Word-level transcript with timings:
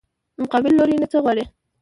مقابل 0.41 0.71
لوري 0.79 0.95
نه 1.01 1.07
څه 1.11 1.17
غواړې؟ 1.23 1.43